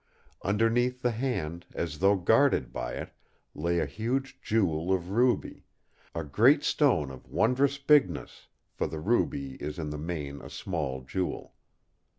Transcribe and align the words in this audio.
Underneath 0.43 1.03
the 1.03 1.11
hand, 1.11 1.67
as 1.75 1.99
though 1.99 2.15
guarded 2.15 2.73
by 2.73 2.93
it, 2.93 3.11
lay 3.53 3.77
a 3.77 3.85
huge 3.85 4.41
jewel 4.41 4.91
of 4.91 5.11
ruby; 5.11 5.63
a 6.15 6.23
great 6.23 6.63
stone 6.63 7.11
of 7.11 7.27
wondrous 7.29 7.77
bigness, 7.77 8.47
for 8.73 8.87
the 8.87 8.99
ruby 8.99 9.57
is 9.61 9.77
in 9.77 9.91
the 9.91 9.99
main 9.99 10.41
a 10.41 10.49
small 10.49 11.01
jewel. 11.01 11.53